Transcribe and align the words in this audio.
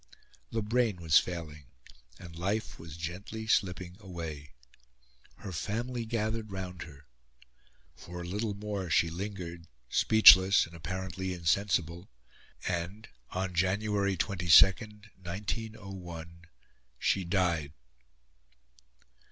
The 0.49 0.63
brain 0.63 0.95
was 0.95 1.19
failing, 1.19 1.65
and 2.17 2.35
life 2.35 2.79
was 2.79 2.97
gently 2.97 3.45
slipping 3.45 3.97
away. 3.99 4.55
Her 5.35 5.51
family 5.51 6.07
gathered 6.07 6.51
round 6.51 6.81
her; 6.81 7.05
for 7.93 8.19
a 8.21 8.27
little 8.27 8.55
more 8.55 8.89
she 8.89 9.11
lingered, 9.11 9.67
speechless 9.89 10.65
and 10.65 10.73
apparently 10.75 11.35
insensible; 11.35 12.09
and, 12.67 13.09
on 13.29 13.53
January 13.53 14.17
22, 14.17 14.47
1901, 15.21 16.41
she 16.97 17.23
died. 17.23 17.73